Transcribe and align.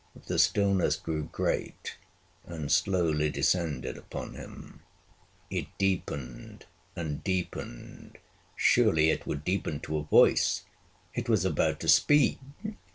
The 0.25 0.39
stillness 0.39 0.95
grew 0.95 1.25
great, 1.31 1.95
and 2.43 2.71
slowly 2.71 3.29
descended 3.29 3.97
upon 3.99 4.33
him. 4.33 4.79
It 5.51 5.67
deepened 5.77 6.65
and 6.95 7.23
deepened. 7.23 8.17
Surely 8.55 9.11
it 9.11 9.27
would 9.27 9.43
deepen 9.43 9.79
to 9.81 9.97
a 9.97 10.03
voice! 10.03 10.63
it 11.13 11.29
was 11.29 11.45
about 11.45 11.79
to 11.81 11.87
speak! 11.87 12.39